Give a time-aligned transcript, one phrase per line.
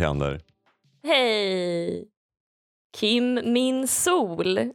[0.00, 0.40] Theander.
[1.02, 2.08] Hej!
[2.98, 4.72] Kim, min sol.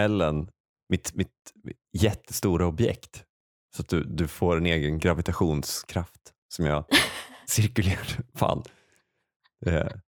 [0.00, 0.50] Ellen,
[0.88, 1.52] mitt, mitt
[1.92, 3.24] jättestora objekt.
[3.76, 6.84] Så att du, du får en egen gravitationskraft som jag
[7.46, 8.24] cirkulerar.
[8.34, 8.62] Fan.
[9.60, 10.00] Det,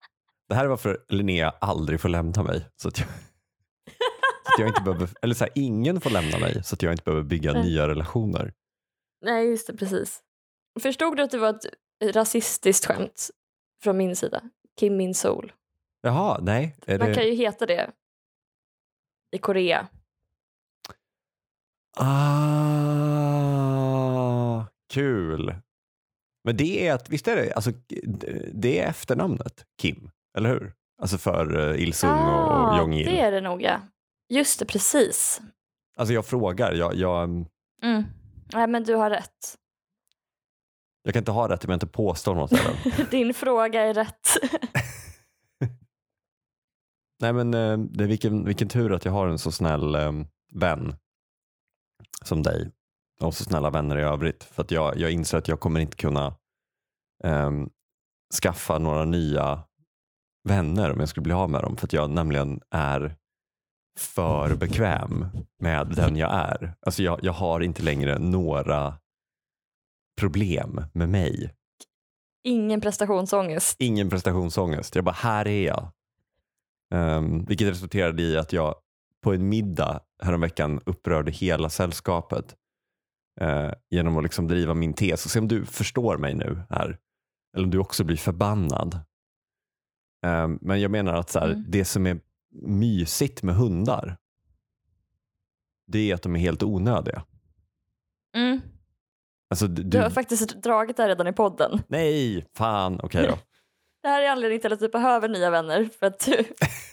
[0.50, 2.66] det här är varför Linnea aldrig får lämna mig.
[2.76, 3.08] Så att jag,
[4.44, 6.94] så att jag inte behöver, eller så här, ingen får lämna mig så att jag
[6.94, 7.64] inte behöver bygga Nej.
[7.64, 8.54] nya relationer.
[9.26, 10.20] Nej, just det, precis.
[10.80, 11.66] Förstod du att det var ett
[12.16, 13.30] rasistiskt skämt
[13.84, 14.42] från min sida?
[14.80, 15.54] Kim, min sol.
[16.02, 16.76] Jaha, nej.
[16.88, 17.14] Man det...
[17.14, 17.92] kan ju heta det
[19.32, 19.88] i Korea.
[21.98, 23.06] Ah,
[24.94, 25.56] kul.
[26.44, 27.72] Men det är att, visst är det, alltså,
[28.54, 30.74] det är efternamnet Kim, eller hur?
[31.02, 33.06] Alltså för uh, Il-Sung och, och Jong-Il.
[33.06, 33.82] det är det nog ja.
[34.30, 35.42] Just det, precis.
[35.98, 37.30] Alltså jag frågar, jag, jag,
[37.82, 38.04] Mm.
[38.54, 39.56] Nej, men du har rätt.
[41.04, 42.52] Jag kan inte ha rätt om jag inte påstår något.
[43.12, 44.28] Din fråga är rätt.
[47.22, 50.12] Nej men eh, det är vilken, vilken tur att jag har en så snäll eh,
[50.54, 50.96] vän
[52.24, 52.72] som dig
[53.22, 54.44] och så snälla vänner i övrigt.
[54.44, 56.36] För att jag, jag inser att jag kommer inte kunna
[57.24, 57.70] ehm,
[58.42, 59.64] skaffa några nya
[60.44, 61.78] vänner om jag skulle bli av med dem.
[61.78, 63.16] För att jag nämligen är
[63.98, 65.28] för bekväm
[65.60, 66.74] med den jag är.
[66.82, 68.94] Alltså jag, jag har inte längre några
[70.20, 71.54] problem med mig.
[72.44, 73.76] Ingen prestationsångest.
[73.80, 74.96] Ingen prestationsångest.
[74.96, 75.92] Jag bara, här är jag.
[76.94, 78.76] Um, vilket resulterade i att jag
[79.24, 82.56] på en middag häromveckan upprörde hela sällskapet
[83.42, 86.98] eh, genom att liksom driva min tes och se om du förstår mig nu här.
[87.56, 89.00] Eller om du också blir förbannad.
[90.26, 91.66] Ehm, men jag menar att så här, Mm.
[91.68, 92.20] det som är
[92.62, 94.18] mysigt med hundar
[95.88, 97.24] det är att de är helt onödiga.
[98.36, 98.62] Mm.
[99.50, 101.82] Alltså, du, Du har faktiskt dragit det här redan i podden.
[101.88, 103.38] Nej, fan, okej då.
[104.02, 105.90] Det här är anledningen till att du behöver nya vänner.
[106.00, 106.44] För att du,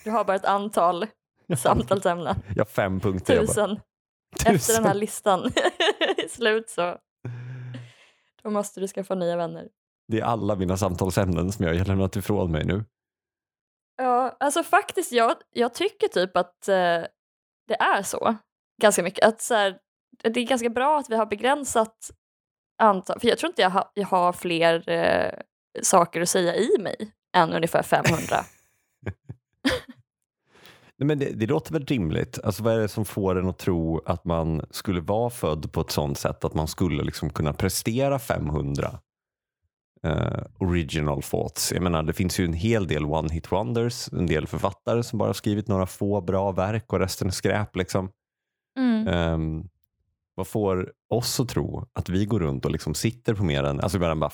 [0.05, 1.07] du har bara ett antal
[1.57, 2.37] samtalsämnen.
[2.57, 3.37] Har fem punkter.
[3.37, 3.81] bara, Tusen.
[4.47, 5.45] Efter den här listan
[6.01, 6.99] är slut så
[8.43, 9.69] då måste du skaffa nya vänner.
[10.09, 12.85] Det är alla mina samtalsämnen som jag har lämnat ifrån mig nu.
[13.97, 17.03] Ja, alltså faktiskt jag, jag tycker typ att eh,
[17.69, 18.37] det är så
[18.83, 19.25] ganska mycket.
[19.25, 19.79] Att så här,
[20.23, 22.11] det är ganska bra att vi har begränsat
[22.79, 25.39] antal, för jag tror inte jag, ha, jag har fler eh,
[25.83, 28.21] saker att säga i mig än ungefär 500.
[30.99, 32.39] Nej, men det, det låter väl rimligt.
[32.45, 35.81] Alltså, vad är det som får en att tro att man skulle vara född på
[35.81, 38.99] ett sånt sätt att man skulle liksom kunna prestera 500
[40.03, 41.73] eh, original thoughts?
[41.73, 45.19] Jag menar, det finns ju en hel del one hit wonders, en del författare som
[45.19, 47.77] bara skrivit några få bra verk och resten är skräp.
[47.77, 48.11] Liksom.
[48.79, 49.09] Mm.
[49.09, 49.69] Ehm,
[50.37, 53.81] vad får oss att tro att vi går runt och liksom sitter på mer än...
[53.81, 54.31] Alltså, bara,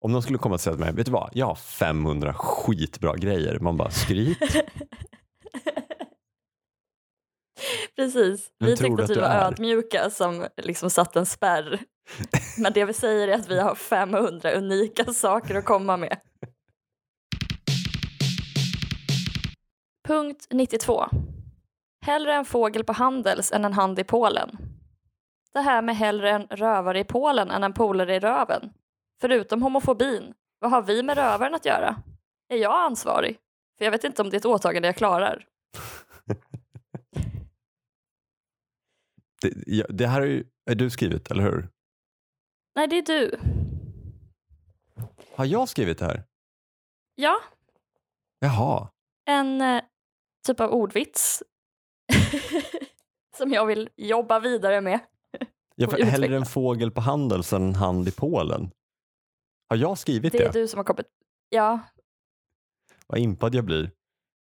[0.00, 3.16] om någon skulle komma och säga till mig, vet du vad, jag har 500 skitbra
[3.16, 3.58] grejer.
[3.58, 4.38] Man bara, skryt.
[7.96, 9.46] Precis, Vem vi tyckte att vi var är?
[9.46, 11.78] ödmjuka som liksom satt en spärr.
[12.58, 16.20] Men det vi säger är att vi har 500 unika saker att komma med.
[20.08, 21.04] Punkt 92.
[22.06, 24.58] Hellre en fågel på Handels än en hand i Polen.
[25.52, 28.72] Det här med hellre en rövare i Polen än en polare i röven.
[29.20, 32.02] Förutom homofobin, vad har vi med rövaren att göra?
[32.48, 33.38] Är jag ansvarig?
[33.78, 35.46] För jag vet inte om det är ett åtagande jag klarar.
[39.42, 41.68] Det, ja, det här är, ju, är du skrivit, eller hur?
[42.74, 43.38] Nej, det är du.
[45.36, 46.22] Har jag skrivit det här?
[47.14, 47.40] Ja,
[48.38, 48.88] Jaha.
[49.24, 49.82] en eh,
[50.46, 51.42] typ av ordvits
[53.36, 55.00] som jag vill jobba vidare med.
[55.80, 58.70] Jag får hellre en fågel på Handels än en hand i Polen.
[59.68, 60.38] Har jag skrivit det?
[60.38, 61.06] Det är du som har kommit.
[61.48, 61.80] Ja,
[63.06, 63.90] Vad impad jag blir.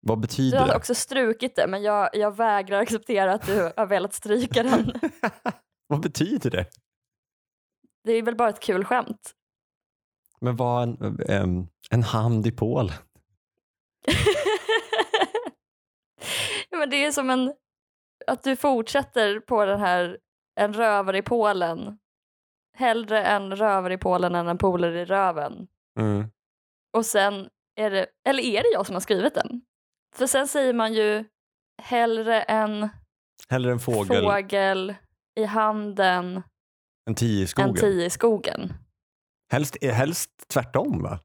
[0.01, 0.75] Vad du betyder har det?
[0.75, 4.91] också strukit det men jag, jag vägrar acceptera att du har velat stryka den.
[5.87, 6.65] Vad betyder det?
[8.03, 9.31] Det är väl bara ett kul skämt.
[10.41, 12.95] Men vad en, em, en hand i Polen?
[16.69, 17.53] ja, men det är som en,
[18.27, 20.17] att du fortsätter på den här,
[20.55, 21.97] en rövare i Polen.
[22.77, 25.67] Hellre en rövare i Polen än en polare i röven.
[25.99, 26.27] Mm.
[26.97, 29.61] Och sen är det, eller är det jag som har skrivit den?
[30.15, 31.25] För sen säger man ju
[31.81, 32.89] hellre en
[33.49, 34.95] Hellre en fågel fågel
[35.35, 36.43] i handen
[37.09, 37.69] än tio i skogen.
[37.69, 38.73] än tio i skogen.
[39.51, 41.19] Helst, eh, helst tvärtom va?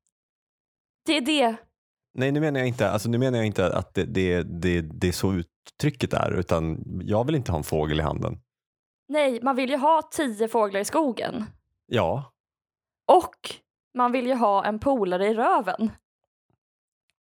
[1.06, 1.56] Det är det.
[2.14, 5.08] Nej nu menar jag inte, alltså, nu menar jag inte att det, det, det, det
[5.08, 8.40] är så uttrycket är utan jag vill inte ha en fågel i handen.
[9.08, 11.44] Nej, man vill ju ha tio fåglar i skogen.
[11.86, 12.32] Ja,
[13.12, 13.54] Och
[13.94, 15.90] man vill ju ha en polare i röven.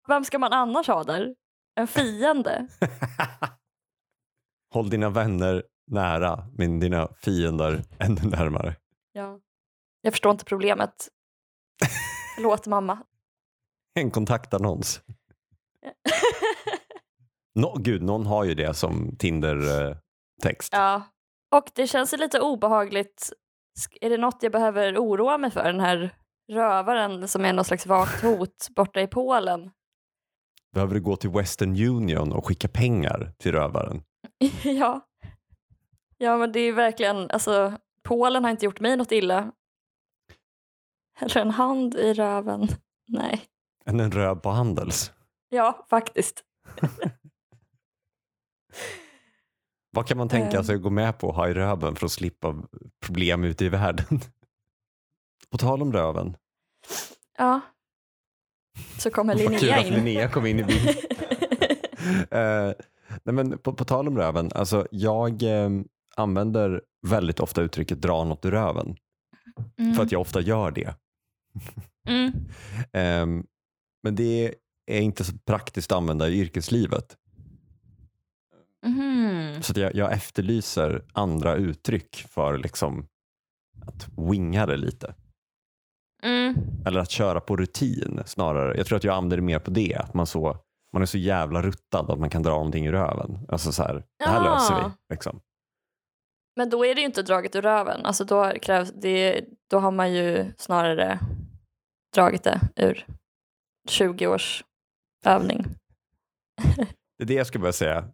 [0.07, 1.35] Vem ska man annars ha där?
[1.75, 2.68] En fiende?
[4.73, 8.75] Håll dina vänner nära, men dina fiender ännu närmare.
[9.12, 9.39] Ja.
[10.01, 11.07] Jag förstår inte problemet.
[12.35, 13.03] Förlåt mamma.
[14.00, 15.01] En kontaktannons.
[17.56, 20.69] No, gud, någon har ju det som Tinder-text.
[20.73, 21.03] ja.
[21.51, 23.33] Och det känns lite obehagligt.
[24.01, 25.63] Är det något jag behöver oroa mig för?
[25.63, 26.15] Den här
[26.51, 29.71] rövaren som är någon slags vagt hot borta i Polen.
[30.74, 34.03] Behöver du gå till Western Union och skicka pengar till rövaren?
[34.63, 35.07] ja.
[36.18, 37.74] Ja men det är verkligen, alltså
[38.04, 39.51] Polen har inte gjort mig något illa.
[41.19, 42.68] Eller en hand i röven.
[43.07, 43.42] Nej.
[43.86, 45.12] Än en röv på Handels?
[45.50, 46.44] Ja, faktiskt.
[49.91, 50.63] Vad kan man tänka Ehm.
[50.63, 52.55] sig att gå med på att ha i röven för att slippa
[53.05, 54.05] problem ute i världen?
[55.51, 56.35] På tal om röven.
[57.38, 57.61] Ja.
[58.97, 59.93] Så kommer Vad kul Linnea att in.
[59.93, 60.93] Linnea kom in i bilden.
[62.31, 62.73] Eh,
[63.23, 65.69] nej men på, på tal om röven, alltså jag eh,
[66.15, 68.95] använder väldigt ofta uttrycket dra något ur röven.
[69.79, 69.94] Mm.
[69.94, 70.95] För att jag ofta gör det.
[72.07, 72.31] Mm.
[72.94, 73.45] Ehm,
[74.03, 74.55] men det
[74.85, 77.17] är inte så praktiskt att använda i yrkeslivet.
[78.86, 79.62] Mhm.
[79.62, 83.07] Så jag, jag efterlyser andra uttryck för liksom
[83.88, 85.16] att winga det lite.
[86.24, 86.56] Mm.
[86.86, 88.78] Eller att köra på rutin snarare.
[88.78, 89.95] Jag tror att jag använder det mer på det.
[89.95, 90.57] Att man, så,
[90.94, 93.39] man är så jävla ruttad att man kan dra någonting ur röven.
[93.50, 94.54] Alltså så här, det här Ja.
[94.54, 95.13] löser vi.
[95.16, 95.39] Liksom.
[96.56, 98.06] Men då är det ju inte draget ur röven.
[98.06, 101.19] Alltså då, krävs det, då har man ju snarare
[102.16, 103.06] dragit det ur
[103.89, 104.63] 20 års
[105.25, 105.66] övning.
[107.18, 108.06] Det är det jag skulle börja säga.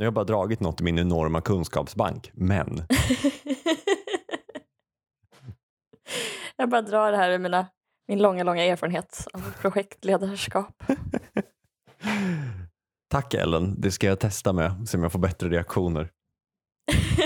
[0.00, 2.30] Nu har jag bara dragit något i min enorma kunskapsbank.
[2.34, 2.76] Men
[6.56, 7.66] Jag bara drar det här ur mina,
[8.08, 10.74] min långa, långa erfarenhet av projektledarskap.
[13.10, 14.88] tack Ellen, det ska jag testa med.
[14.88, 16.10] Se om jag får bättre reaktioner.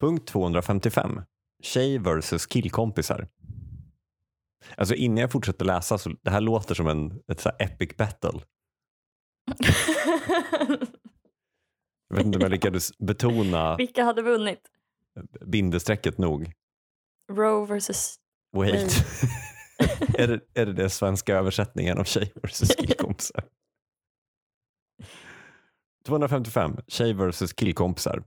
[0.00, 1.22] Punkt 255.
[1.62, 3.28] Tjej versus killkompisar.
[4.76, 8.40] Alltså innan jag fortsätter läsa så det här låter som en ett så epic battle.
[12.08, 14.60] Jag vet inte om jag lyckades betona Vilka hade vunnit?
[15.46, 16.52] bindestrecket nog.
[17.32, 18.16] Roe versus...
[18.56, 19.04] Wait.
[20.18, 23.44] är, det, är det den svenska översättningen av tjej versus killkompisar?
[26.06, 26.76] 255.
[26.86, 28.24] Tjej versus killkompisar.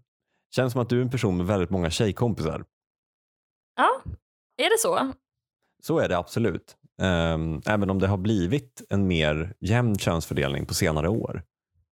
[0.55, 2.65] Känns som att du är en person med väldigt många tjejkompisar.
[3.75, 4.01] Ja,
[4.57, 5.13] är det så?
[5.83, 6.77] Så är det absolut.
[7.01, 11.43] Ehm, även om det har blivit en mer jämn könsfördelning på senare år.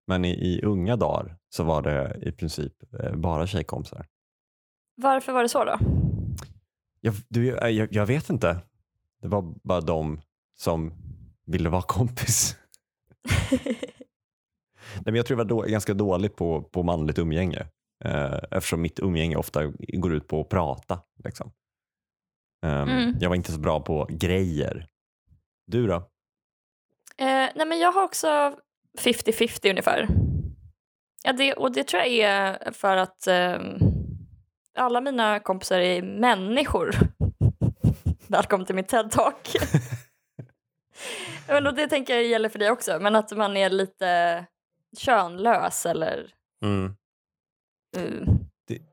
[0.07, 4.07] Men i, i unga dagar så var det i princip eh, bara tjejkompisar.
[4.97, 5.79] Varför var det så då?
[7.01, 8.61] Jag, du, eh, jag, jag vet inte.
[9.23, 10.21] Det var bara de
[10.59, 10.93] som
[11.47, 12.57] ville vara kompis.
[14.95, 17.67] Nej, men jag tror jag var då, ganska dålig på, på manligt umgänge.
[18.05, 21.01] Eh, eftersom mitt umgänge ofta går ut på att prata.
[21.25, 21.53] Liksom.
[22.63, 23.15] Ehm, Mm.
[23.21, 24.87] Jag var inte så bra på grejer.
[25.67, 25.95] Du då?
[27.17, 28.57] Eh, nej men jag har också
[28.99, 30.09] 50-50 ungefär.
[31.25, 33.79] Ja, det, och det tror jag är för att ehm,
[34.79, 36.91] alla mina kompisar är människor.
[38.29, 39.57] Välkommen till mitt TED-talk.
[41.49, 44.47] men, det tänker jag gäller för dig också, men att man är lite
[44.99, 46.97] könlös eller Mm.
[47.97, 48.29] uh,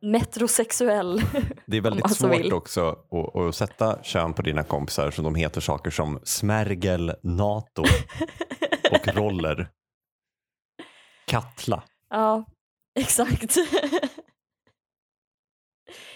[0.01, 1.21] metrosexuell.
[1.65, 5.61] Det är väldigt svårt också att, att sätta kön på dina kompisar som de heter
[5.61, 7.81] saker som Smärgel, NATO
[8.91, 9.69] och Roller.
[11.27, 11.83] Katla.
[12.09, 12.45] ja,
[12.99, 13.55] exakt.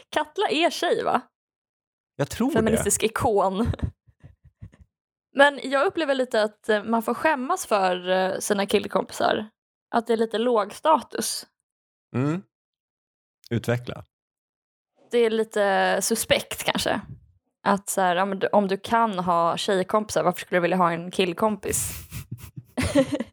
[0.09, 1.21] Katla är tjej va?
[2.15, 2.53] Jag tror det.
[2.53, 3.67] feministisk ikon.
[5.35, 9.49] Men jag upplever lite att eh, man får skämmas för eh, sina killkompisar.
[9.95, 11.47] Att det är lite låg status.
[12.15, 12.43] Mm.
[13.49, 14.05] Utveckla.
[15.11, 17.01] Det är lite suspekt kanske.
[17.63, 21.91] Att så här, om du kan ha tjejkompisar, varför skulle du vilja ha en killkompis?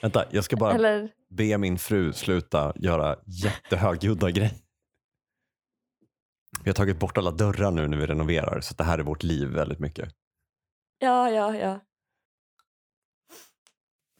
[0.00, 4.54] Vänta, jag ska bara Eller, be min fru sluta göra jättehögljudda grejer.
[6.64, 9.22] Vi har tagit bort alla dörrar nu när vi renoverar så det här är vårt
[9.22, 10.08] liv väldigt mycket.
[10.98, 11.80] ja, ja, ja.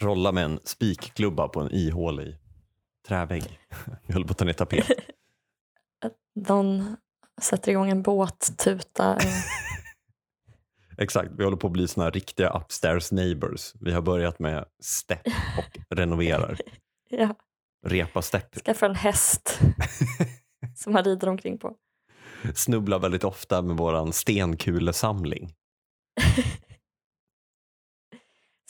[0.00, 2.38] Rolla med en spikklubba på en ihålig
[3.09, 3.59] trävägg.
[4.07, 4.87] Vi håller på att ta ner tapet.
[6.35, 6.97] Någon
[7.41, 9.17] sätter igång en båt, tuta.
[9.17, 9.33] eh.
[11.00, 13.73] Exakt, vi håller på att bli såna här riktiga upstairs neighbors.
[13.81, 15.27] Vi har börjat med stepp
[15.91, 16.59] och renoverar.
[17.09, 17.35] ja,
[17.87, 18.55] Repa stepp.
[18.65, 19.59] skaffa en häst
[20.75, 21.77] som man rider omkring på.
[22.55, 25.55] snubblar väldigt ofta med våran stenkulesamling.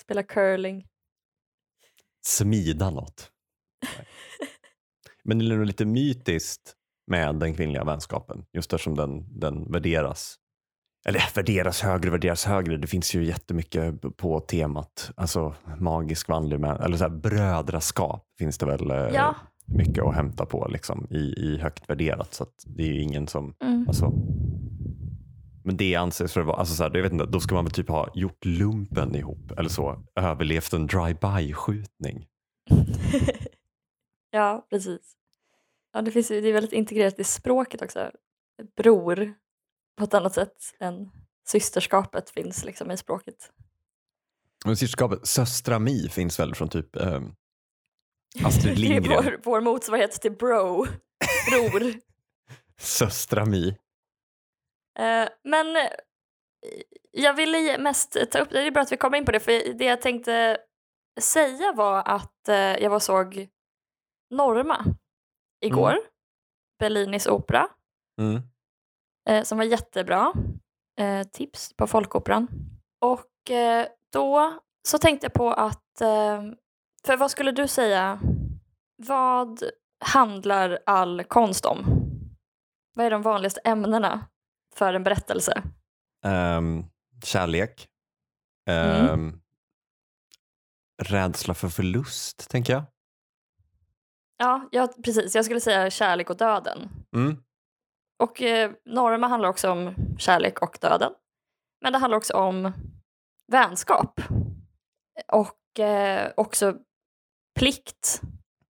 [0.00, 0.86] Spela curling.
[2.26, 3.30] Smida något.
[5.24, 6.74] Men det är nog lite mytiskt
[7.10, 10.36] med den kvinnliga vänskapen, just eftersom den, den värderas.
[11.06, 12.76] Eller värderas högre, värderas högre.
[12.76, 18.58] Det finns ju jättemycket på temat, alltså magisk vanlig män, eller så här, brödraskap finns
[18.58, 19.34] det väl eh, Ja.
[19.66, 22.34] mycket att hämta på liksom, i, i högt värderat.
[22.34, 23.84] Så det är ju ingen som, Mm.
[23.88, 24.12] alltså,
[25.64, 27.64] men det anses för att vara, alltså så här, jag vet inte, då ska man
[27.64, 32.26] väl typ ha gjort lumpen ihop eller så, överlevt en drive-by skjutning.
[34.30, 35.16] ja, precis.
[35.92, 38.10] Ja, det, finns, det är väldigt integrerat i språket också.
[38.76, 39.34] Bror
[39.96, 41.10] på ett annat sätt än
[41.48, 43.52] systerskapet finns liksom i språket.
[44.64, 47.20] Men systerskapet Söstrami finns väl från typ eh,
[48.44, 49.24] Astrid Det är Lindgren.
[49.24, 50.86] vår, vår motsvarighet till bro,
[51.50, 51.94] bror.
[52.80, 53.68] Söstrami.
[54.98, 55.82] Eh, men eh,
[57.12, 59.72] jag ville mest ta upp, det är bra att vi kommer in på det, för
[59.78, 60.58] det jag tänkte
[61.20, 63.48] säga var att eh, jag var såg
[64.30, 64.84] Norma
[65.60, 65.96] igår,
[66.78, 67.68] Bellinis opera,
[68.20, 68.42] Mm.
[69.28, 70.32] eh, som var jättebra.
[71.00, 72.48] Eh, tips på Folkoperan.
[73.00, 74.58] Och eh, då
[74.88, 76.42] så tänkte jag på att, eh,
[77.06, 78.20] för vad skulle du säga,
[78.96, 79.62] vad
[80.04, 81.84] handlar all konst om?
[82.94, 84.26] Vad är de vanligaste ämnena
[84.74, 85.62] för en berättelse?
[86.24, 86.84] Ehm,
[87.24, 87.88] kärlek.
[88.70, 89.06] Mm.
[89.10, 89.40] Ehm,
[91.02, 92.82] Rädsla för förlust, tänker jag.
[94.38, 95.34] Ja, ja, precis.
[95.34, 96.88] Jag skulle säga kärlek och döden.
[97.14, 97.36] Mm.
[98.22, 101.12] Och eh, Norma handlar också om kärlek och döden.
[101.82, 102.72] Men det handlar också om
[103.52, 104.20] vänskap.
[105.32, 106.74] Och eh, också
[107.58, 108.20] plikt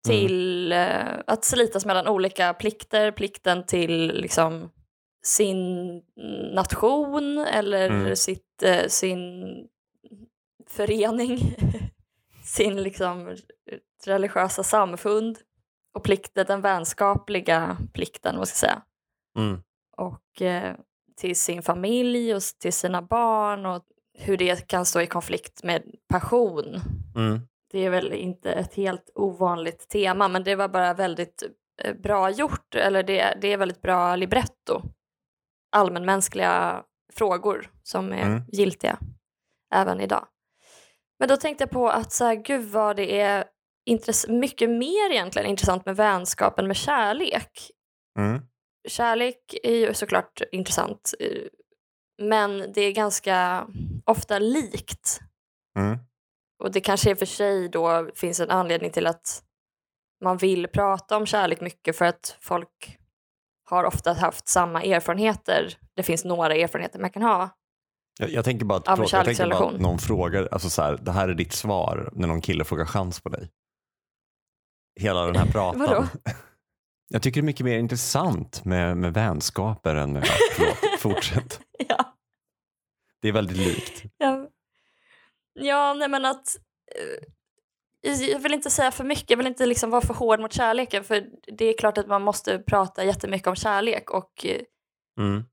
[0.06, 3.12] till eh, att slitas mellan olika plikter.
[3.12, 4.70] Plikten till liksom
[5.24, 6.02] sin
[6.54, 8.16] nation eller Mm.
[8.16, 9.44] sitt, eh, sin
[10.66, 11.54] förening.
[12.44, 13.36] sin liksom
[14.06, 15.38] religiösa samfund.
[15.94, 18.82] Och plikten, den vänskapliga plikten, vad ska jag säga
[19.38, 19.62] Mm.
[19.96, 20.74] och eh,
[21.16, 23.84] till sin familj och till sina barn och
[24.18, 26.80] hur det kan stå i konflikt med passion.
[27.16, 27.40] Mm.
[27.70, 31.42] Det är väl inte ett helt ovanligt tema men det var bara väldigt
[31.82, 34.82] eh, bra gjort, eller det, det är väldigt bra libretto.
[35.72, 38.42] Allmänmänskliga frågor som är Mm.
[38.52, 38.98] giltiga
[39.74, 40.26] även idag.
[41.18, 43.44] Men då tänkte jag på att så här, gud vad det är
[43.88, 47.70] intress- mycket mer egentligen intressant med vänskapen med kärlek
[48.18, 48.42] Mm.
[48.88, 51.42] kärlek är ju såklart intressant eh,
[52.22, 53.66] men det är ganska
[54.04, 55.20] ofta likt.
[55.78, 55.98] Mm.
[56.62, 59.42] Och det kanske i och för sig då finns en anledning till att
[60.24, 62.98] man vill prata om kärlek mycket för att folk
[63.64, 65.78] har ofta haft samma erfarenheter.
[65.94, 67.50] Det finns några erfarenheter man kan ha.
[68.20, 71.12] Jag, jag tänker bara att, jag tänker bara att någon frågar, alltså så här, det
[71.12, 73.50] här är ditt svar när någon kille frågar chans på dig.
[74.98, 75.80] Hela den här pratan.
[75.80, 76.06] Vadå?
[77.08, 80.26] Jag tycker det är mycket mer intressant med, med vänskaper än med,
[80.56, 81.60] förlåt, fortsätt.
[81.88, 82.14] ja.
[83.22, 84.02] Det är väldigt likt.
[84.18, 84.48] Ja,
[85.54, 86.56] ja nej men att...
[88.06, 90.52] eh, Jag vill inte säga för mycket, jag vill inte liksom vara för hård mot
[90.52, 91.26] kärleken för
[91.58, 94.60] det är klart att man måste prata jättemycket om kärlek och eh,
[95.20, 95.44] Mm.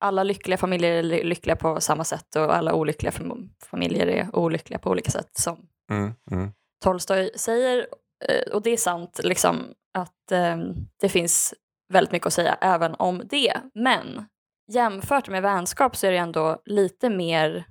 [0.00, 4.36] alla lyckliga familjer är ly- lyckliga på samma sätt och alla olyckliga fam- familjer är
[4.36, 6.12] olyckliga på olika sätt som Mm.
[6.30, 6.50] Mm.
[6.84, 7.86] Tolstoj säger.
[8.24, 10.56] Eh, Och det är sant liksom att eh,
[11.00, 11.54] det finns
[11.92, 13.60] väldigt mycket att säga även om det.
[13.74, 14.24] Men
[14.72, 17.64] jämfört med vänskap så är det ändå lite mer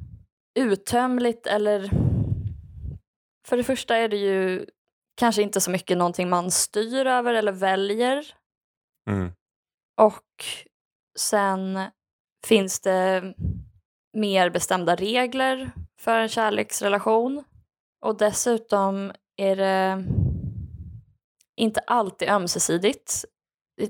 [0.59, 1.89] uttömligt eller
[3.47, 4.65] för det första är det ju
[5.19, 8.25] kanske inte så mycket någonting man styr över eller väljer.
[9.09, 9.31] Mm.
[10.01, 10.45] Och
[11.19, 11.79] sen
[12.47, 13.33] finns det
[14.17, 17.43] mer bestämda regler för en kärleksrelation.
[18.05, 20.03] Och dessutom är det
[21.57, 23.25] inte alltid ömsesidigt.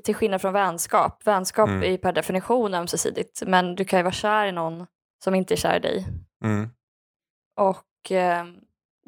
[0.03, 1.21] Till skillnad från vänskap.
[1.27, 1.93] Vänskap Mm.
[1.93, 3.43] är per definition ömsesidigt.
[3.47, 4.85] Men du kan ju vara kär i någon
[5.23, 6.05] som inte är kär i dig.
[6.43, 6.69] Mm.
[7.59, 8.45] Och eh,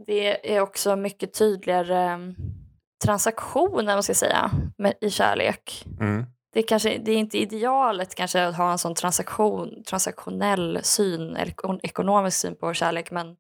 [0.07, 2.17] det är också mycket tydligare eh,
[3.05, 5.85] transaktioner, man ska säga, med, i kärlek.
[5.99, 6.25] Mm.
[6.53, 11.51] Det kanske, det är inte idealet kanske att ha en sån transaktion, transaktionell syn, eller
[11.51, 13.35] ekon- ekonomisk syn på kärlek, men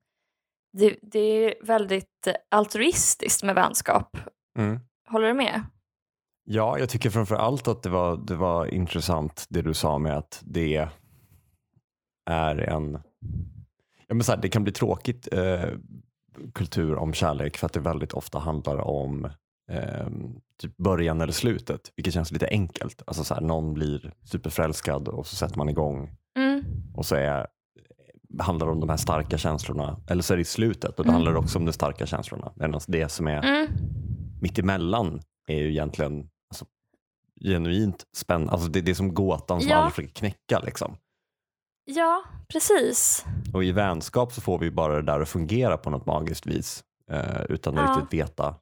[0.77, 4.17] det, det är väldigt altruistiskt med vänskap.
[4.57, 4.79] Mm.
[5.11, 5.61] Håller du med?
[6.43, 10.17] Ja, jag tycker framför allt att det var, det var intressant det du sa med
[10.17, 10.87] att det
[12.29, 12.91] är en...
[14.07, 15.69] Ja, men så här, det kan bli tråkigt eh,
[16.53, 19.25] kultur om kärlek för att det väldigt ofta handlar om
[19.71, 20.07] eh,
[20.61, 23.03] typ början eller slutet, vilket känns lite enkelt.
[23.07, 26.63] Alltså så här, någon blir superförälskad och så sätter man igång Mm.
[26.95, 27.47] och så är,
[28.39, 29.99] handlar det om de här starka känslorna.
[30.07, 31.13] Eller så är det i slutet och då Mm.
[31.13, 32.51] handlar det också om de starka känslorna.
[32.55, 33.67] Medan det som är Mm.
[34.41, 36.65] Mitt emellan är ju egentligen alltså,
[37.45, 38.53] genuint spännande.
[38.53, 39.75] Alltså det, det är som gåtan som Ja.
[39.77, 40.59] aldrig försöker knäcka.
[40.65, 40.97] Liksom.
[41.85, 43.25] Ja, precis.
[43.53, 46.83] Och i vänskap så får vi bara det där att fungera på något magiskt vis
[47.11, 47.95] eh, utan att Ja.
[48.01, 48.55] riktigt veta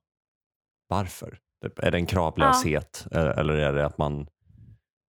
[0.90, 1.40] varför.
[1.66, 4.28] Typ, Är det en kravlöshet eh, eller är det att man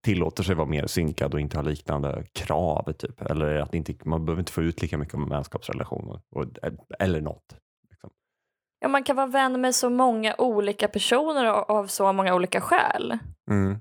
[0.04, 2.92] tillåter sig vara mer synkad och inte ha liknande krav?
[2.92, 3.20] Typ?
[3.20, 6.20] Eller är det att inte, man behöver inte få ut lika mycket om vänskapsrelationer?
[6.30, 6.44] Och,
[6.98, 7.56] eller något.
[8.80, 13.18] Ja, man kan vara vän med så många olika personer av, så många olika skäl.
[13.50, 13.78] Mm.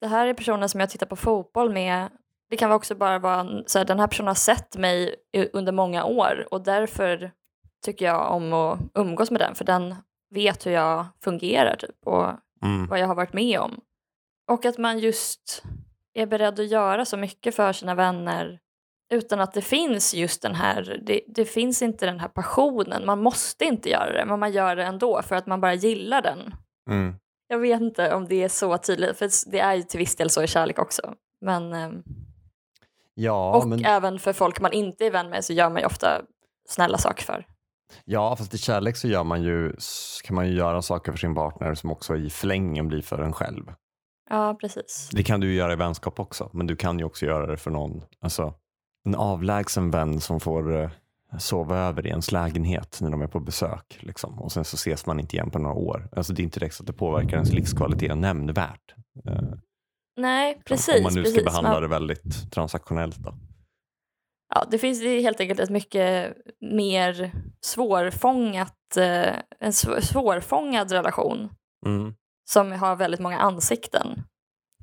[0.00, 2.08] Det här är personer som jag tittar på fotboll med.
[2.50, 5.14] Det kan också bara vara så här, den här personen har sett mig
[5.52, 7.32] under många år och därför
[7.84, 9.94] tycker jag om att umgås med den för den
[10.34, 12.26] vet hur jag fungerar typ och
[12.62, 12.86] Mm.
[12.86, 13.80] vad jag har varit med om.
[14.50, 15.62] Och att man just
[16.14, 18.60] är beredd att göra så mycket för sina vänner
[19.10, 23.22] utan att det finns just den här, det, det finns inte den här passionen, man
[23.22, 26.54] måste inte göra det men man gör det ändå för att man bara gillar den.
[26.90, 27.14] Mm.
[27.48, 30.30] Jag vet inte om det är så tydligt, för det är ju till viss del
[30.30, 31.14] så i kärlek också.
[31.40, 32.02] Men, ehm,
[33.14, 35.86] Ja, och men, även för folk man inte är vän med så gör man ju
[35.86, 36.22] ofta
[36.68, 37.46] snälla saker för.
[38.04, 39.72] ja, fast i kärlek så gör man ju,
[40.24, 43.32] kan man ju göra saker för sin partner som också i förlängningen blir för en
[43.32, 43.72] själv.
[44.30, 45.08] Ja, precis.
[45.12, 47.56] Det kan du ju göra i vänskap också, men du kan ju också göra det
[47.56, 48.54] för någon, alltså
[49.04, 50.90] en avlägsen vän som får eh,
[51.38, 53.98] sova över i ens lägenhet när de är på besök.
[54.00, 54.38] Liksom.
[54.38, 56.08] Och sen så ses man inte igen på några år.
[56.16, 58.94] Alltså det är inte direkt så att det påverkar ens livskvalitet nämnvärt.
[59.26, 59.42] Eh,
[60.16, 60.96] Nej, precis.
[60.96, 61.44] om man nu ska precis.
[61.44, 63.16] behandla Man- det väldigt transaktionellt.
[63.16, 63.34] Då.
[64.54, 71.48] Ja, det finns helt enkelt ett mycket mer svårfångat, eh, en sv- svårfångad relation
[71.86, 72.14] Mm.
[72.50, 74.22] som har väldigt många ansikten.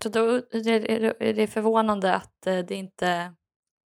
[0.03, 3.33] Så då är det- förvånande att det inte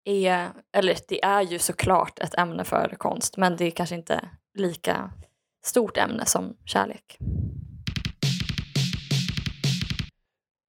[0.06, 4.30] är, eller det är ju såklart ett ämne för konst, men det är kanske inte
[4.54, 5.12] lika
[5.65, 7.18] stort ämne som kärlek.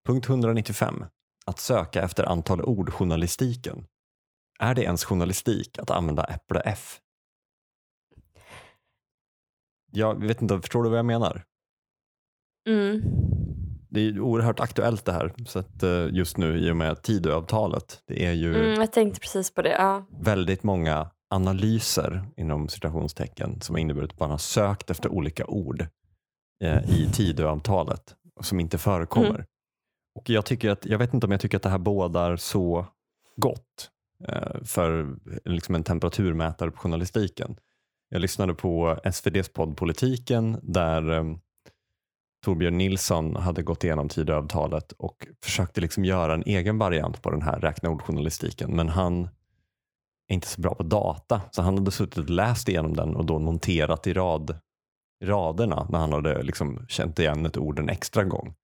[0.07, 1.05] Punkt 195.
[1.47, 3.87] Att söka efter antal ord journalistiken.
[4.59, 7.01] Är det ens journalistik att använda äpple F?
[9.93, 11.45] Jag vet inte, förstår du vad jag menar?
[12.69, 13.03] Mm.
[13.97, 18.03] Det är oerhört aktuellt det här så att, eh, just nu i och med Tidöavtalet.
[18.07, 19.73] Det är ju Mm, jag tänkte precis på det.
[19.73, 20.07] Ja.
[20.21, 25.87] väldigt många analyser inom citationstecken som har inneburit att man har sökt efter olika ord
[26.65, 29.29] eh, i Tidöavtalet som inte förekommer.
[29.29, 29.45] Mm.
[30.15, 32.87] Och jag, tycker att, jag vet inte om jag tycker att det här bådar så
[33.37, 33.91] gott
[34.29, 37.57] eh, för liksom en temperaturmätare på journalistiken.
[38.09, 41.25] Jag lyssnade på SVDs podd Politiken där eh,
[42.45, 47.43] Torbjörn Nilsson hade gått igenom Tidöavtalet och försökte liksom göra en egen variant på den
[47.43, 48.77] här räkna ord-journalistiken.
[48.77, 49.29] Men han
[50.29, 53.25] är inte så bra på data så han hade suttit och läst igenom den och
[53.27, 54.59] då noterat i rad,
[55.25, 58.55] raderna när han hade liksom känt igen ett ord en extra gång.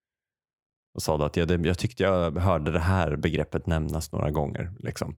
[0.94, 4.72] Och sa att jag, det, jag tyckte jag hörde det här begreppet nämnas några gånger.
[4.78, 5.16] Liksom.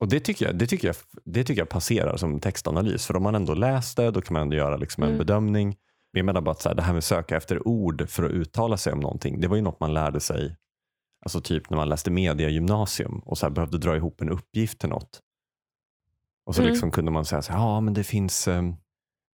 [0.00, 3.06] Och det tycker, jag, det, tycker jag, det tycker jag passerar som textanalys.
[3.06, 5.18] För om man ändå läste då kan man ändå göra liksom en Mm.
[5.18, 5.76] bedömning.
[6.12, 8.30] Jag menar bara att så här, det här med att söka efter ord för att
[8.30, 9.40] uttala sig om någonting.
[9.40, 10.56] Det var ju något man lärde sig
[11.24, 14.88] Alltså typ när man läste media gymnasium och så behövde dra ihop en uppgift till
[14.88, 15.20] något.
[16.46, 16.72] Och så Mm.
[16.72, 18.62] liksom kunde man säga så här, ja men det finns, eh,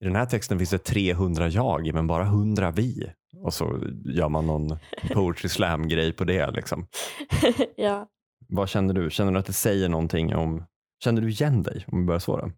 [0.01, 3.11] i den här texten finns det 300 jag men bara 100 vi.
[3.37, 4.77] Och så gör man någon
[5.13, 6.51] poetry slam grej på det.
[6.51, 6.87] Liksom.
[7.75, 8.07] ja.
[8.47, 9.09] Vad känner du?
[9.09, 10.65] Känner du att det säger någonting om,
[11.03, 12.37] känner du igen dig om vi börjar så?
[12.37, 12.51] Då?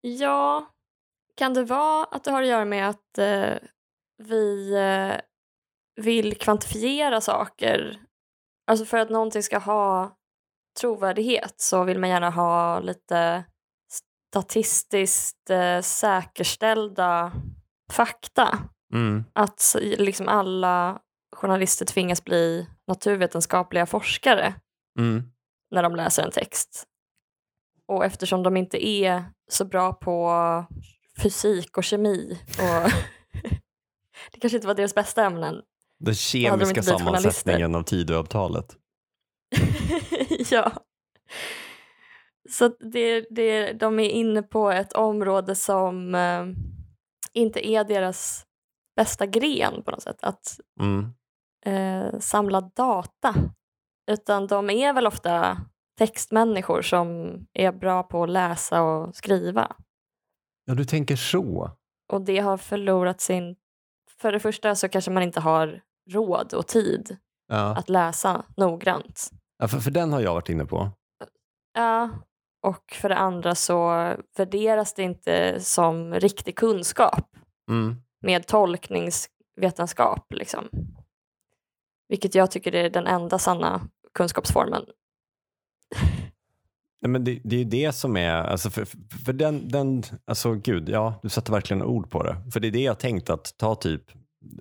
[0.00, 0.66] Ja,
[1.36, 3.54] kan det vara att det har att göra med att eh,
[4.18, 5.20] vi eh,
[6.04, 8.00] vill kvantifiera saker?
[8.66, 10.16] Alltså för att någonting ska ha
[10.80, 13.44] trovärdighet så vill man gärna ha lite
[14.30, 17.32] statistiskt eh, säkerställda
[17.92, 18.58] fakta.
[18.94, 19.24] Mm.
[19.32, 21.00] Att liksom alla
[21.36, 24.54] journalister tvingas bli naturvetenskapliga forskare
[24.98, 25.22] Mm.
[25.70, 26.84] när de läser en text.
[27.88, 30.30] Och eftersom de inte är så bra på
[31.22, 32.90] fysik och kemi och
[34.32, 35.54] det kanske inte var deras bästa ämnen.
[35.54, 35.62] Den
[36.06, 38.76] de kemiska blivit sammansättningen av Tidöavtalet.
[40.50, 40.72] ja.
[42.50, 46.46] Så det, det, de är inne på ett område som eh,
[47.32, 48.46] inte är deras
[48.96, 50.18] bästa gren på något sätt.
[50.22, 51.12] Att Mm.
[51.66, 53.34] eh, samla data.
[54.10, 55.58] Utan de är väl ofta
[55.98, 59.76] textmänniskor som är bra på att läsa och skriva.
[60.64, 61.70] Ja, du tänker så.
[62.12, 63.56] och det har förlorat sin...
[64.20, 67.16] För det första så kanske man inte har råd och tid
[67.48, 67.76] Ja.
[67.76, 69.30] att läsa noggrant.
[69.58, 70.90] Ja, för, för den har jag varit inne på.
[71.74, 72.10] Ja,
[72.62, 73.88] och för det andra så
[74.36, 77.28] värderas det inte som riktig kunskap
[77.70, 77.96] Mm.
[78.22, 80.32] med tolkningsvetenskap.
[80.32, 80.68] Liksom.
[82.08, 83.80] Vilket jag tycker är den enda sanna
[84.14, 84.82] kunskapsformen.
[87.02, 88.86] Nej, men det, det är ju det som är, alltså för,
[89.24, 92.36] för den, den, alltså gud, ja, du satte verkligen ord på det.
[92.52, 94.02] För det är det jag tänkt att ta typ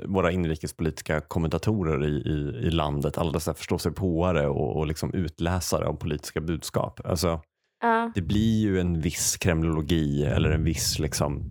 [0.06, 5.94] våra inrikespolitiska kommentatorer i, i, i landet, alla dessa förståsigpåare och, och liksom utläsare av
[5.94, 7.00] politiska budskap.
[7.06, 7.42] Alltså,
[7.82, 11.44] Ja, det blir ju en viss kremlologi eller en viss liksom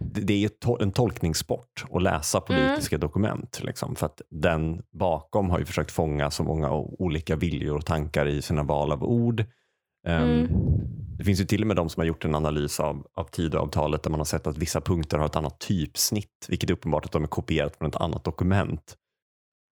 [0.00, 3.60] det är en tolkningssport att läsa politiska dokument.
[3.62, 8.26] Liksom, för att den bakom har ju försökt fånga så många olika viljor och tankar
[8.26, 9.44] i sina val av ord.
[10.08, 10.48] Ehm, Mm.
[11.18, 14.02] Det finns ju till och med de som har gjort en analys av, av Tidöavtalet
[14.02, 17.12] där man har sett att vissa punkter har ett annat typsnitt, vilket är uppenbart att
[17.12, 18.96] de är kopierat från ett annat dokument.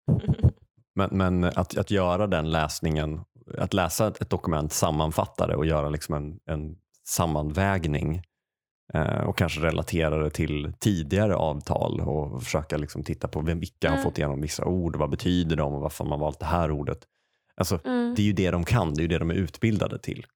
[0.95, 3.21] Men, men att, att göra den läsningen,
[3.59, 8.23] att läsa ett, ett dokument, sammanfatta det och göra liksom en, en sammanvägning
[8.95, 13.89] eh, och kanske relatera det till tidigare avtal och försöka liksom titta på vem, vilka
[13.89, 14.05] har Mm.
[14.05, 16.99] fått igenom vissa ord, vad betyder de och varför har man valt det här ordet.
[17.57, 18.15] Alltså, Mm.
[18.15, 20.27] det är ju det de kan, det är ju det de är utbildade till.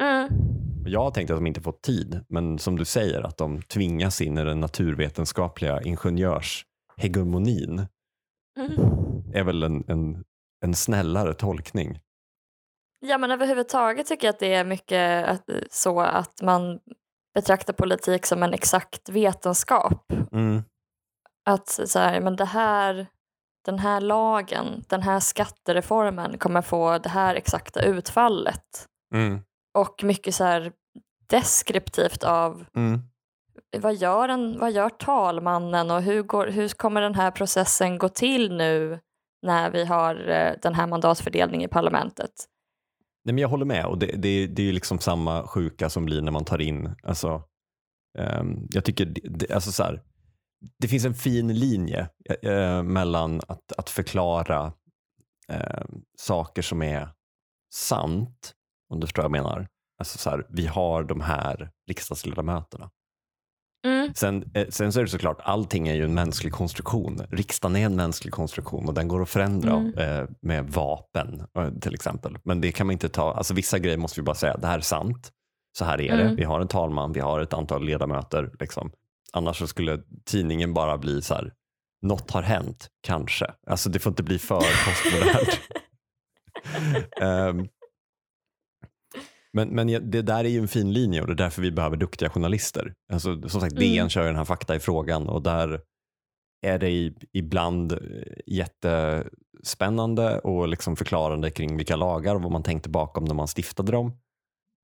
[0.00, 0.28] Mm.
[0.86, 4.20] Jag har tänkt att de inte fått tid, men som du säger att de tvingas
[4.20, 7.86] in i den naturvetenskapliga ingenjörshegemonin
[8.58, 8.72] Mm.
[9.34, 10.24] är väl en, en,
[10.64, 12.00] en snällare tolkning.
[13.00, 16.78] Ja men överhuvudtaget tycker jag att det är mycket att, så att man
[17.34, 20.12] betraktar politik som en exakt vetenskap.
[20.32, 20.62] Mm.
[21.44, 23.06] Att så här, men det här,
[23.66, 28.86] den här lagen, den här skattereformen kommer få det här exakta utfallet.
[29.14, 29.40] Mm.
[29.78, 30.72] Och mycket så här
[31.26, 33.00] deskriptivt av Mm.
[33.78, 38.08] vad gör, en, vad gör talmannen och hur, går, hur kommer den här processen gå
[38.08, 39.00] till nu
[39.42, 42.30] när vi har eh, den här mandatfördelningen i parlamentet?
[43.24, 46.22] Nej, men jag håller med och det, det, det är liksom samma sjuka som blir
[46.22, 47.42] när man tar in, alltså,
[48.18, 50.02] ehm, jag tycker, det, alltså så här,
[50.78, 52.08] det finns en fin linje
[52.42, 54.72] eh, mellan att, att förklara
[55.48, 55.84] eh,
[56.18, 57.08] saker som är
[57.74, 58.54] sant,
[58.90, 59.68] om du förstår vad jag menar.
[59.98, 62.90] Alltså så här, vi har de här riksdagsledamöterna.
[63.86, 64.14] Mm.
[64.14, 67.20] Sen, eh, sen så är det såklart, allting är ju en mänsklig konstruktion.
[67.30, 69.98] Riksdagen är en mänsklig konstruktion och den går att förändra Mm.
[69.98, 72.38] eh, med vapen eh, till exempel.
[72.44, 74.78] Men det kan man inte ta, alltså vissa grejer måste vi bara säga, det här
[74.78, 75.32] är sant.
[75.78, 76.22] Så här är det.
[76.22, 76.36] Mm.
[76.36, 78.50] Vi har en talman, vi har ett antal ledamöter.
[78.60, 78.90] Liksom.
[79.32, 81.52] Annars så skulle tidningen bara bli så här,
[82.02, 83.46] något har hänt, kanske.
[83.66, 85.60] Alltså det får inte bli för postmodernt.
[87.20, 87.68] Ehm,
[89.52, 91.96] men, men det där är ju en fin linje och det är därför vi behöver
[91.96, 92.94] duktiga journalister.
[93.12, 93.94] Alltså, som sagt, Mm.
[93.94, 95.80] DN kör ju den här fakta i frågan och där
[96.66, 97.98] är det ibland eh,
[98.46, 103.92] jättespännande och liksom förklarande kring vilka lagar och vad man tänkte bakom när man stiftade
[103.92, 104.12] dem.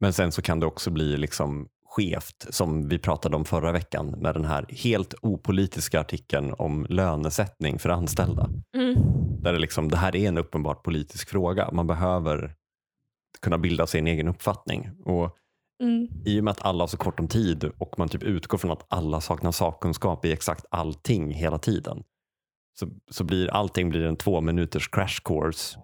[0.00, 4.06] Men sen så kan det också bli liksom skevt som vi pratade om förra veckan
[4.06, 8.48] med den här helt opolitiska artikeln om lönesättning för anställda.
[8.76, 8.94] Mm.
[9.42, 11.70] Där det, liksom, det här är en uppenbart politisk fråga.
[11.72, 12.54] Man behöver
[13.42, 14.90] kunna bilda sig en egen uppfattning.
[15.04, 15.36] Och
[15.82, 16.08] Mm.
[16.24, 18.70] I och med att alla har så kort om tid och man typ utgår från
[18.70, 22.04] att alla saknar sakkunskap i exakt allting hela tiden.
[22.78, 25.78] Så, så blir allting blir en två minuters crash course.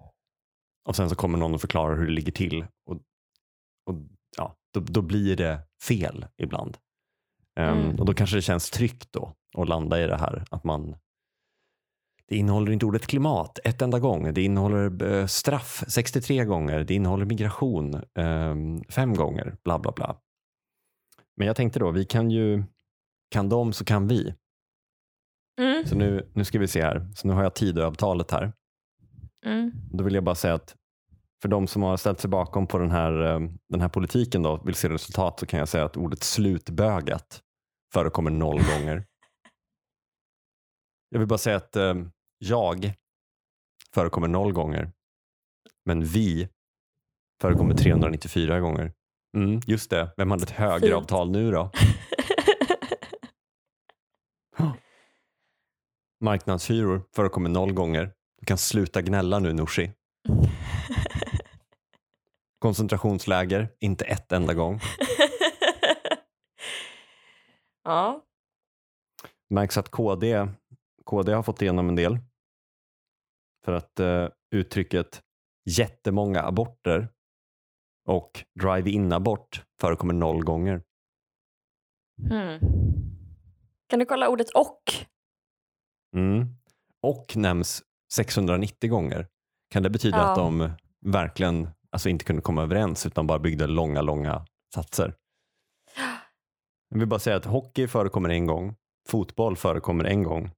[0.89, 2.65] Och sen så kommer någon och förklarar hur det ligger till.
[2.85, 2.95] Och,
[3.85, 3.95] och
[4.37, 6.77] ja, då, då blir det fel ibland.
[7.55, 7.99] Ehm, Mm.
[7.99, 10.95] och då kanske det känns tryggt då att landa i det här att man
[12.27, 14.33] det innehåller inte ordet klimat ett enda gång.
[14.33, 16.83] Det innehåller eh, straff 63 gånger.
[16.83, 18.55] Det innehåller migration eh,
[18.89, 19.55] fem gånger.
[19.63, 20.15] Bla bla bla.
[21.37, 22.63] Men jag tänkte då, vi kan ju,
[23.31, 24.33] kan de så kan vi.
[25.61, 25.85] Mm.
[25.85, 27.07] Så nu, nu ska vi se här.
[27.15, 28.53] Så nu har jag Tidöavtalet här.
[29.45, 29.71] Mm.
[29.91, 30.75] Då vill jag bara säga att
[31.41, 34.57] för de som har ställt sig bakom på den här, eh, den här politiken då,
[34.57, 37.41] vill se resultat så kan jag säga att ordet slutbögat
[37.93, 39.05] förekommer noll gånger.
[41.09, 41.95] Jag vill bara säga att eh,
[42.37, 42.93] jag
[43.93, 44.91] förekommer noll gånger.
[45.85, 46.49] Men vi
[47.41, 48.93] förekommer 394 gånger.
[49.37, 51.71] Mm, just det, vem hade ett högeravtal nu då?
[56.21, 58.13] Marknadshyror förekommer noll gånger.
[58.39, 59.91] Du kan sluta gnälla nu Nooshi.
[62.59, 64.79] Koncentrationsläger, inte ett enda gång.
[67.83, 68.25] ja.
[69.49, 70.47] Märks att KD,
[71.05, 72.17] KD har fått igenom en del.
[73.65, 75.21] För att eh, uttrycket
[75.65, 77.09] jättemånga aborter
[78.07, 80.83] och drive-in abort förekommer noll gånger.
[82.31, 82.59] Mm.
[83.89, 84.81] Kan du kolla ordet och?
[86.15, 86.47] Mm.
[87.01, 89.27] Och nämns 690 gånger.
[89.69, 90.29] Kan det betyda Ja.
[90.29, 90.71] att de
[91.05, 95.15] verkligen alltså inte kunde komma överens utan bara byggde långa, långa satser?
[96.89, 98.75] Jag vill bara säga att hockey förekommer en gång,
[99.09, 100.51] fotboll förekommer en gång.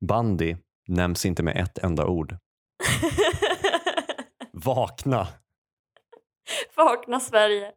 [0.00, 0.56] Bandy
[0.88, 2.36] nämns inte med ett enda ord.
[4.52, 5.28] Vakna,
[6.76, 7.72] Vakna Sverige.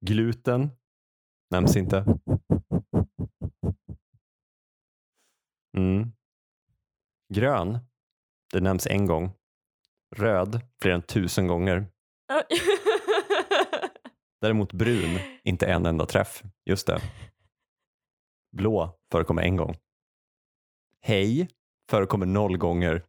[0.00, 0.70] gluten
[1.50, 2.04] nämns inte.
[5.76, 6.12] Mm.
[7.34, 7.78] Grön,
[8.52, 9.32] det nämns en gång.
[10.16, 11.86] Röd, fler än tusen gånger.
[14.40, 16.42] Däremot brun, inte en enda träff.
[16.64, 17.00] Just det.
[18.52, 19.76] Blå förekommer en gång.
[21.00, 21.48] Hej
[21.90, 23.04] förekommer noll gånger.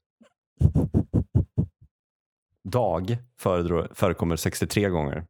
[2.64, 3.18] Dag
[3.94, 5.26] förekommer 63 gånger.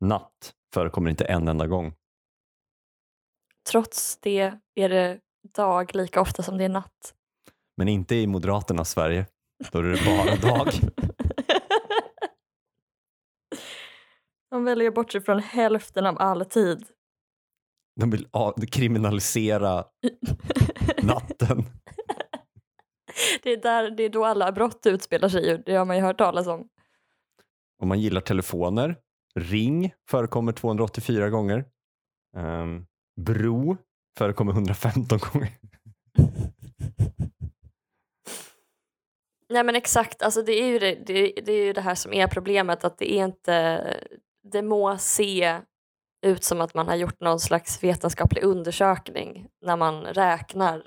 [0.00, 1.94] Natt förekommer inte en enda gång.
[3.70, 5.20] Trots det är det
[5.54, 7.14] dag lika ofta som det är natt.
[7.76, 9.26] Men inte i Moderaternas Sverige.
[9.72, 10.68] Då är det bara dag.
[14.50, 16.84] De väljer bort sig från hälften av all tid.
[18.00, 18.28] De vill
[18.70, 19.84] kriminalisera
[21.02, 21.64] natten.
[23.42, 25.62] Det är, där, det är då alla brott utspelar sig.
[25.66, 26.68] Det har man ju hört talas om.
[27.82, 28.96] Om man gillar telefoner,
[29.34, 31.64] ring förekommer 284 gånger.
[32.36, 32.86] Um,
[33.20, 33.76] bro
[34.18, 35.50] förekommer 115 gånger.
[39.54, 42.12] Nej men exakt, alltså det är ju det, det, det är ju det här som
[42.12, 43.84] är problemet att det är inte,
[44.52, 45.60] det må se
[46.26, 50.82] ut som att man har gjort någon slags vetenskaplig undersökning när man räknar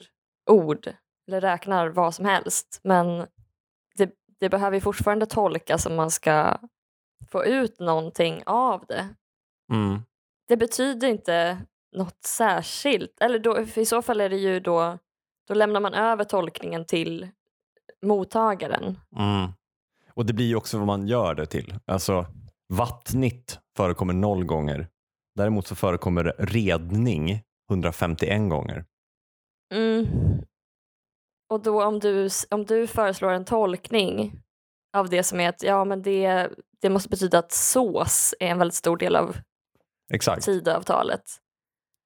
[0.49, 0.93] ord
[1.27, 3.27] eller räknar vad som helst men
[3.95, 6.58] det, det behöver ju fortfarande tolkas om man ska
[7.32, 9.08] få ut någonting av det.
[9.73, 10.01] Mm.
[10.47, 11.62] Det betyder inte
[11.95, 14.97] något särskilt, eller då, i så fall är det ju då,
[15.47, 17.27] då lämnar man över tolkningen till
[18.05, 18.99] mottagaren.
[19.15, 19.51] Mm.
[20.13, 21.79] Och det blir ju också vad man gör det till.
[21.86, 22.25] Alltså
[22.73, 24.88] vattnigt förekommer noll gånger.
[25.36, 28.86] Däremot så förekommer redning 151 gånger.
[29.73, 30.07] Mm.
[31.49, 34.41] Och då om du, om du föreslår en tolkning
[34.97, 36.49] av det som är att ja, men det,
[36.81, 39.38] det måste betyda att sås är en väldigt stor del av
[40.13, 40.45] Exakt.
[40.45, 41.23] Tidöavtalet.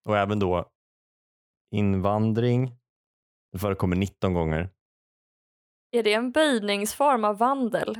[0.05, 0.69] Och även då
[1.71, 2.75] invandring
[3.51, 4.69] det förekommer 19 gånger.
[5.93, 7.97] Är det en böjningsform av vandel?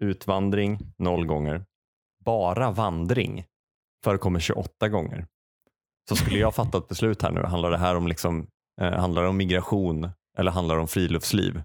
[0.00, 1.64] Utvandring noll gånger.
[2.24, 3.44] Bara vandring
[4.04, 5.26] förekommer 28 gånger.
[6.08, 8.46] Så skulle jag fatta ett beslut här nu, handlar det här om, liksom,
[8.80, 11.62] eh, handlar om migration eller handlar det om friluftsliv?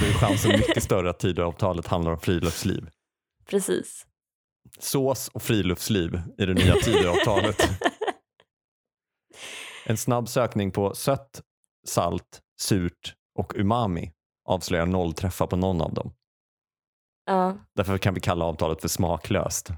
[0.00, 2.90] Då är chansen mycket större att Tidöavtalet handlar om friluftsliv.
[3.46, 4.06] Precis.
[4.78, 7.56] Sås och friluftsliv i det nya Tidöavtalet.
[9.86, 11.42] En snabb sökning på sött,
[11.86, 14.12] salt, surt och umami
[14.44, 16.12] avslöjar noll träffar på någon av dem.
[17.26, 17.56] ja.
[17.76, 19.68] Därför kan vi kalla avtalet för smaklöst.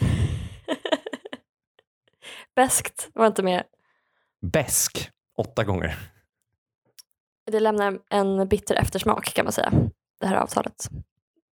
[2.56, 3.64] Bäskt var inte med.
[4.52, 5.98] Besk, åtta gånger.
[7.46, 9.72] Det lämnar en bitter eftersmak kan man säga,
[10.20, 10.88] det här avtalet.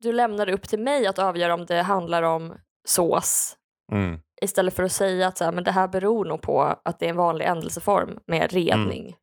[0.01, 2.55] Du lämnar det upp till mig att avgöra om det handlar om
[2.89, 3.57] sås
[3.93, 4.21] Mm.
[4.43, 7.07] istället för att säga att så här, men det här beror nog på att det
[7.07, 9.17] är en vanlig ändelseform med redning.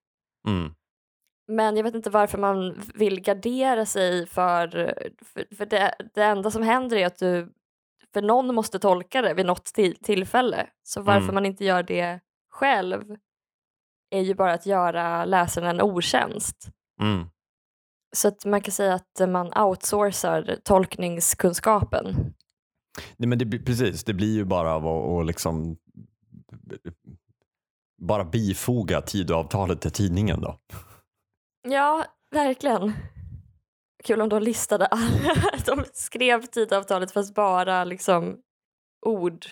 [0.48, 0.74] Mm.
[1.48, 4.68] Men jag vet inte varför man vill gardera sig för,
[5.22, 7.54] för, för det, det enda som händer är att du,
[8.14, 10.68] för någon måste tolka det vid något till, tillfälle.
[10.84, 11.36] Så varför Mm.
[11.36, 13.18] man inte gör det själv
[14.10, 16.68] är ju bara att göra läsaren en otjänst.
[17.02, 17.26] Mm.
[18.16, 22.34] Så att man kan säga att man outsourcar tolkningskunskapen.
[23.18, 25.78] Nej, men det, precis, det blir ju bara av att liksom
[28.02, 30.60] bara bifoga Tidöavtalet till tidningen då.
[31.64, 32.94] Ja, verkligen.
[34.04, 35.52] Kul om de listade alla.
[35.66, 38.38] De skrev tidavtalet fast bara liksom
[39.06, 39.46] ord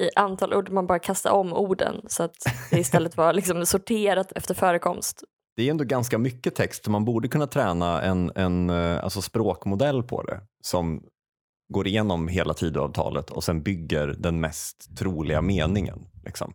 [0.00, 0.70] i antal ord.
[0.70, 2.36] Man bara kastade om orden så att
[2.70, 5.24] det istället var liksom sorterat efter förekomst.
[5.56, 9.22] Det är ändå ganska mycket text så man borde kunna träna en, en eh, alltså
[9.22, 11.02] språkmodell på det som
[11.72, 16.06] går igenom hela Tidöavtalet och sen bygger den mest troliga meningen.
[16.24, 16.52] Liksom.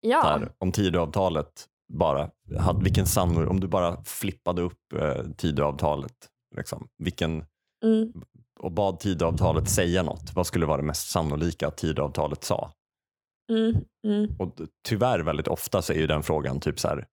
[0.00, 6.28] Ja, Där, om Tidöavtalet bara hade, vilken sannolik, om du bara flippade upp eh, Tidöavtalet,
[6.56, 7.44] liksom, vilken,
[7.84, 8.12] mm,
[8.60, 12.72] och bad Tidöavtalet säga något, vad skulle vara det mest sannolika att Tidöavtalet sa?
[13.52, 14.36] mm, mm.
[14.38, 17.06] Och tyvärr väldigt ofta så är ju den frågan typ så här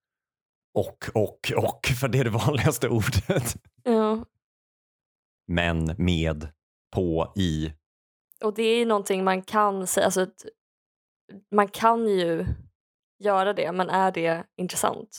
[0.74, 3.56] och, och, och, för det är det vanligaste ordet.
[3.82, 4.24] ja.
[5.46, 6.48] Men, med,
[6.94, 7.72] på, i.
[8.44, 10.26] Och det är ju någonting man kan säga, alltså
[11.50, 12.46] man kan ju
[13.24, 15.18] göra det, men är det intressant?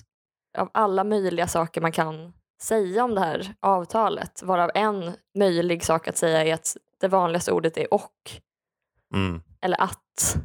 [0.58, 6.08] Av alla möjliga saker man kan säga om det här avtalet, varav en möjlig sak
[6.08, 8.12] att säga är att det vanligaste ordet är och
[9.16, 9.42] Mm.
[9.62, 10.36] eller att.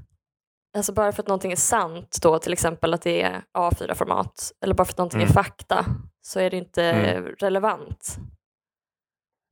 [0.76, 4.74] Alltså bara för att någonting är sant då, till exempel att det är A4-format, eller
[4.74, 5.28] bara för att någonting Mm.
[5.30, 5.86] är fakta,
[6.20, 7.24] så är det inte Mm.
[7.38, 8.16] relevant.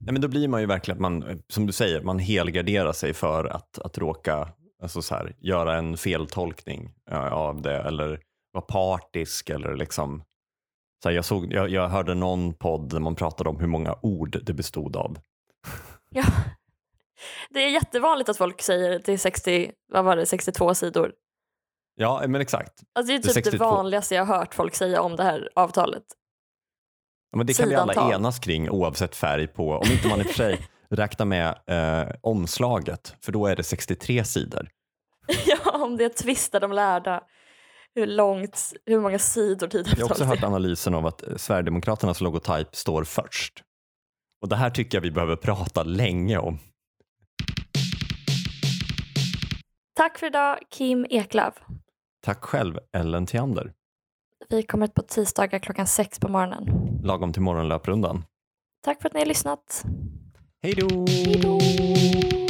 [0.01, 3.15] Nej, men då blir man ju verkligen att man, som du säger, man helgarderar sig
[3.15, 4.49] för att, att råka
[4.83, 6.95] alltså så här, göra en feltolkning
[7.31, 8.21] av det eller
[8.53, 10.23] vara partisk eller liksom
[11.03, 13.97] så här, jag, såg, jag, jag hörde någon podd där man pratade om hur många
[14.03, 15.19] ord det bestod av.
[16.11, 16.25] Ja.
[17.51, 21.13] Det är jättevanligt att folk säger till 60, vad var det, 62 sidor.
[21.95, 22.83] Ja, men exakt.
[22.93, 23.65] Alltså det är Det är typ det 62.
[23.65, 26.05] vanligaste jag har hört folk säga om det här avtalet.
[27.31, 30.23] Ja, men det kan vi alla enas kring oavsett färg på, om inte man i
[30.23, 34.69] och för sig räknar med eh, omslaget, för då är det 63 sidor.
[35.47, 37.23] ja, om det är tvistar de lärda.
[37.95, 42.77] Hur långt, hur många sidor Jag har också hört analysen av att eh, Sverigedemokraternas logotyp
[42.77, 43.63] står först.
[44.43, 46.59] Och det här tycker jag vi behöver prata länge om.
[49.97, 51.55] Tack för idag, Kim Eklöf.
[52.25, 53.73] Tack själv Ellen Theander.
[54.49, 56.65] Vi kommer på tisdagar klockan sex på morgonen.
[57.03, 58.25] Lagom till morgonlöprundan.
[58.85, 59.85] Tack för att ni har lyssnat.
[60.63, 62.46] Hej då!